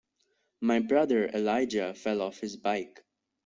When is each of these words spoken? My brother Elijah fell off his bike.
My 0.61 0.79
brother 0.79 1.27
Elijah 1.27 1.93
fell 1.93 2.23
off 2.23 2.39
his 2.39 2.57
bike. 2.57 3.03